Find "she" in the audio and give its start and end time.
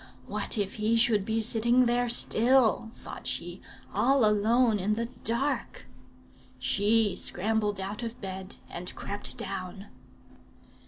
3.27-3.61, 6.57-7.15